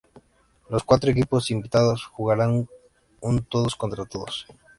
[0.71, 2.67] Los cuatro equipos invitados jugarán
[3.21, 4.47] un todos contra todos.